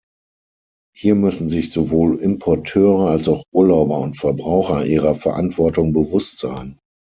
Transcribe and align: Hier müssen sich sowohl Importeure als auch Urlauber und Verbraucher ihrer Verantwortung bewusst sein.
Hier 0.95 1.13
müssen 1.13 1.51
sich 1.51 1.71
sowohl 1.71 2.19
Importeure 2.21 3.09
als 3.11 3.27
auch 3.29 3.43
Urlauber 3.53 3.99
und 3.99 4.17
Verbraucher 4.17 4.83
ihrer 4.87 5.13
Verantwortung 5.13 5.93
bewusst 5.93 6.39
sein. 6.39 6.79